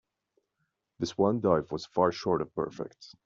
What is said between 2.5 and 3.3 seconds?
perfect.